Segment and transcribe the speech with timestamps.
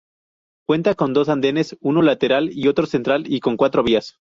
[0.67, 4.17] Cuenta con dos andenes, uno lateral y otro central, y con cuatro vías.